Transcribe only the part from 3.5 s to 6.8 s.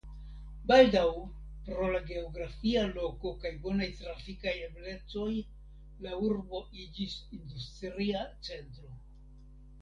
bonaj trafikaj eblecoj la urbo